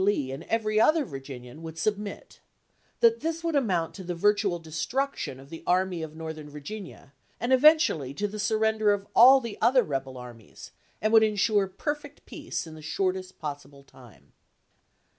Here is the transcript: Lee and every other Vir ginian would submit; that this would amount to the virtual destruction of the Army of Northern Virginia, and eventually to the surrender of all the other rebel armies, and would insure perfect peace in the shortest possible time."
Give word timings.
Lee 0.03 0.31
and 0.31 0.41
every 0.45 0.81
other 0.81 1.05
Vir 1.05 1.19
ginian 1.19 1.59
would 1.59 1.77
submit; 1.77 2.39
that 3.01 3.19
this 3.19 3.43
would 3.43 3.55
amount 3.55 3.93
to 3.93 4.03
the 4.03 4.15
virtual 4.15 4.57
destruction 4.57 5.39
of 5.39 5.51
the 5.51 5.61
Army 5.67 6.01
of 6.01 6.15
Northern 6.15 6.49
Virginia, 6.49 7.13
and 7.39 7.53
eventually 7.53 8.11
to 8.15 8.27
the 8.27 8.39
surrender 8.39 8.91
of 8.93 9.05
all 9.15 9.39
the 9.39 9.59
other 9.61 9.83
rebel 9.83 10.17
armies, 10.17 10.71
and 11.03 11.13
would 11.13 11.21
insure 11.21 11.67
perfect 11.67 12.25
peace 12.25 12.65
in 12.65 12.73
the 12.73 12.81
shortest 12.81 13.37
possible 13.37 13.83
time." 13.83 14.33